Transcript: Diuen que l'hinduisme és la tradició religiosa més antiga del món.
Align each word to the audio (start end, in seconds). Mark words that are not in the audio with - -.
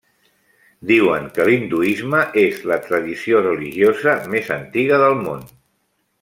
Diuen 0.91 1.27
que 1.35 1.45
l'hinduisme 1.49 2.21
és 2.45 2.57
la 2.71 2.79
tradició 2.87 3.43
religiosa 3.45 4.17
més 4.35 4.51
antiga 4.59 5.01
del 5.05 5.15
món. 5.25 5.47